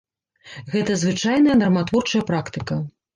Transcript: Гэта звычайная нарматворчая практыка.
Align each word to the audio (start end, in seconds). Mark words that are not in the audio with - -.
Гэта 0.75 0.95
звычайная 1.01 1.57
нарматворчая 1.59 2.23
практыка. 2.31 2.79